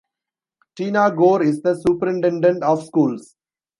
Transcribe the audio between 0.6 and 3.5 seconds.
Tina Goar is the Superintendent of Schools.